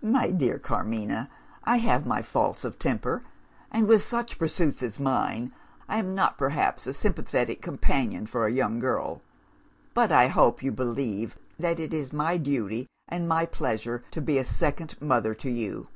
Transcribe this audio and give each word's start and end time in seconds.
"My 0.00 0.30
dear 0.30 0.58
Carmina, 0.58 1.28
I 1.64 1.76
have 1.84 2.06
my 2.06 2.22
faults 2.22 2.64
of 2.64 2.78
temper; 2.78 3.24
and, 3.70 3.86
with 3.86 4.02
such 4.02 4.38
pursuits 4.38 4.82
as 4.82 4.98
mine, 4.98 5.52
I 5.86 5.98
am 5.98 6.14
not 6.14 6.38
perhaps 6.38 6.86
a 6.86 6.94
sympathetic 6.94 7.60
companion 7.60 8.24
for 8.26 8.46
a 8.46 8.50
young 8.52 8.78
girl. 8.78 9.20
But 9.92 10.12
I 10.12 10.28
hope 10.28 10.62
you 10.62 10.72
believe 10.72 11.36
that 11.58 11.78
it 11.78 11.92
is 11.92 12.10
my 12.10 12.38
duty 12.38 12.88
and 13.06 13.28
my 13.28 13.44
pleasure 13.44 14.02
to 14.12 14.22
be 14.22 14.38
a 14.38 14.44
second 14.44 14.98
mother 14.98 15.34
to 15.34 15.50
you? 15.50 15.88